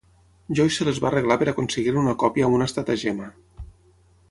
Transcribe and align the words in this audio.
Joyce 0.59 0.73
se 0.77 0.87
les 0.87 1.01
va 1.03 1.07
arreglar 1.09 1.37
per 1.41 1.47
aconseguir-ne 1.51 2.03
una 2.05 2.17
còpia 2.25 2.49
amb 2.49 2.59
un 2.61 2.69
estratagema. 2.69 3.31